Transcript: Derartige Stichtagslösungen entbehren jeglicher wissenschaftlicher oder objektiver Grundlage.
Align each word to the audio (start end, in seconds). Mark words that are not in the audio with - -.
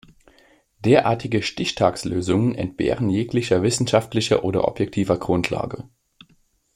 Derartige 0.79 1.43
Stichtagslösungen 1.43 2.55
entbehren 2.55 3.07
jeglicher 3.07 3.61
wissenschaftlicher 3.61 4.43
oder 4.43 4.67
objektiver 4.67 5.19
Grundlage. 5.19 5.87